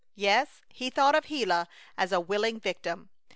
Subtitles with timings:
[0.15, 3.11] Yes, he thought of Gila as a willing victim!